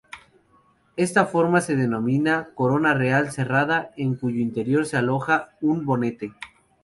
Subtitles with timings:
[0.95, 6.33] Esta forma se denomina corona real cerrada, en cuyo interior se aloja un bonete.